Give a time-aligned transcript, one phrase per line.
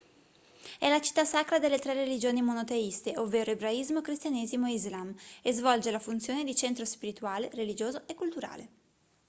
[0.79, 5.91] è la città sacra delle 3 religioni monoteiste ovvero ebraismo cristianesimo e islam e svolge
[5.91, 8.69] la funzione di centro spirituale religioso e culturale